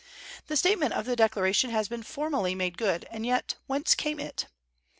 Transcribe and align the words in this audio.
The 0.47 0.57
statement 0.57 0.93
of 0.93 1.05
the 1.05 1.15
Declaration 1.15 1.69
has 1.69 1.87
been 1.87 2.01
formally 2.01 2.55
made 2.55 2.75
good; 2.75 3.05
and 3.11 3.23
yet, 3.23 3.53
whence 3.67 3.93
came 3.93 4.19
it? 4.19 4.47